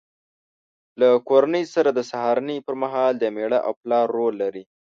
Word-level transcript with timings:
له 0.99 1.09
کورنۍ 1.29 1.63
سره 1.73 1.89
د 1.93 1.99
سهارنۍ 2.11 2.57
پر 2.65 2.75
مهال 2.83 3.13
د 3.19 3.23
مېړه 3.35 3.59
او 3.67 3.71
پلار 3.81 4.07
رول 4.17 4.33
لري. 4.43 4.63